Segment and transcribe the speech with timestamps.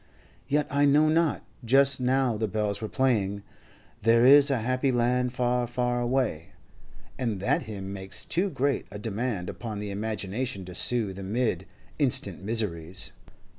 [0.47, 3.43] Yet I know not; just now the bells were playing
[4.01, 6.53] 'There is a happy land, far, far away,'
[7.19, 11.67] and that hymn makes too great a demand upon the imagination to soothe amid
[11.99, 13.11] instant miseries.